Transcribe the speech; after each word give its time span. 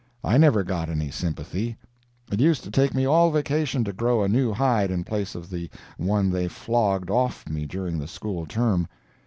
I 0.23 0.39
never 0.39 0.63
got 0.63 0.89
any 0.89 1.11
sympathy. 1.11 1.77
It 2.31 2.39
used 2.41 2.63
to 2.63 2.71
take 2.71 2.95
me 2.95 3.05
all 3.05 3.29
vacation 3.29 3.83
to 3.83 3.93
grow 3.93 4.23
a 4.23 4.27
new 4.27 4.51
hide 4.51 4.89
in 4.89 5.03
place 5.03 5.35
of 5.35 5.51
the 5.51 5.69
one 5.99 6.31
they 6.31 6.47
flogged 6.47 7.11
off 7.11 7.47
me 7.47 7.67
during 7.67 7.99
the 7.99 8.07
school 8.07 8.47
term. 8.47 8.87